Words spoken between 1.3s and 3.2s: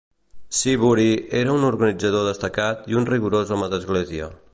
era un organitzador destacat i un